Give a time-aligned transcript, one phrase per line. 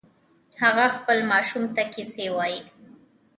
[0.61, 2.61] هغه خپل ماشوم ته کیسې وایې